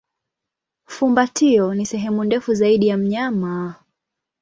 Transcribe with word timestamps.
Fumbatio 0.85 1.73
ni 1.73 1.85
sehemu 1.85 2.23
ndefu 2.23 2.53
zaidi 2.53 2.87
ya 2.87 2.97
mnyama. 2.97 3.75